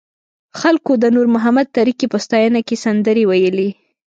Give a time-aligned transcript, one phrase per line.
[0.59, 3.69] خلکو د نور محمد تره کي په ستاینه کې سندرې ویلې.